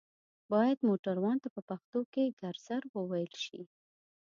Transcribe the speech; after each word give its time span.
بايد 0.51 0.79
موټروان 0.87 1.37
ته 1.43 1.47
په 1.55 1.61
پښتو 1.69 1.99
کې 2.13 2.35
ګرځر 2.41 2.81
ووئيل 2.97 3.33
شي 3.43 3.61